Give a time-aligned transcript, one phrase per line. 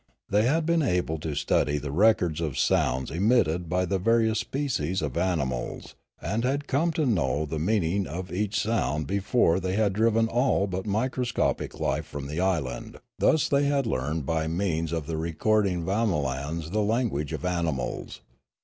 [0.31, 4.99] They had been able to study the records of sounds emitted by the various species
[5.03, 8.63] of animals and had come to know the meaning of each 252 Limanora
[8.95, 13.85] sound before they had driven all but microscopic life from the island; thus they had
[13.85, 18.21] learned by means ot the recording vamolans the language of animals.